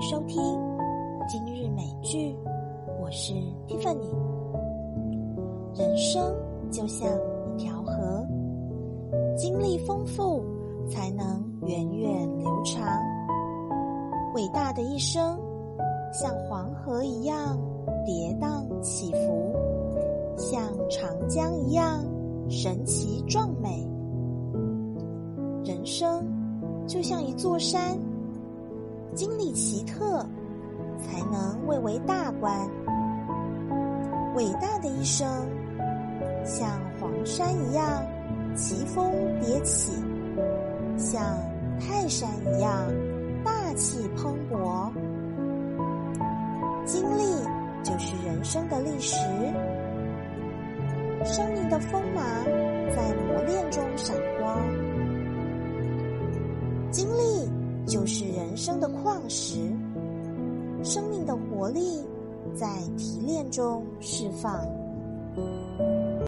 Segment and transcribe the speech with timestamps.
[0.00, 0.36] 收听
[1.28, 2.36] 今日美剧，
[3.00, 3.32] 我是
[3.68, 4.10] Tiffany。
[5.76, 6.34] 人生
[6.70, 7.08] 就像
[7.56, 8.26] 一条河，
[9.36, 10.44] 经历丰富
[10.90, 12.84] 才能源远流长。
[14.34, 15.38] 伟大的一生
[16.12, 17.56] 像黄河一样
[18.04, 19.54] 跌宕起伏，
[20.36, 22.04] 像长江一样
[22.50, 23.88] 神奇壮美。
[25.64, 26.26] 人生
[26.86, 27.96] 就像一座山。
[29.14, 30.26] 经历奇特，
[31.00, 32.68] 才能蔚为大观。
[34.34, 35.26] 伟大的一生，
[36.44, 36.68] 像
[37.00, 38.04] 黄山一样
[38.56, 39.92] 奇峰迭起，
[40.98, 41.22] 像
[41.78, 42.72] 泰山一样
[43.44, 44.90] 大气磅礴。
[46.84, 47.22] 经历
[47.84, 49.16] 就是人生的历史，
[51.24, 52.24] 生命的锋芒
[52.94, 53.83] 在磨练中
[57.94, 59.72] 就是人生的矿石，
[60.82, 62.02] 生命的活力
[62.52, 64.66] 在提炼中释放。